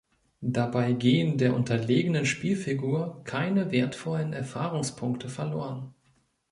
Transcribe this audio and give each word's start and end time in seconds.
Dabei 0.41 0.93
gehen 0.93 1.37
der 1.37 1.53
unterlegenen 1.53 2.25
Spielfigur 2.25 3.21
keine 3.23 3.69
wertvollen 3.71 4.33
Erfahrungspunkte 4.33 5.29
verloren. 5.29 5.93